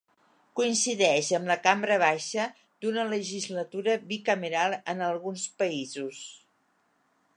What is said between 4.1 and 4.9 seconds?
bicameral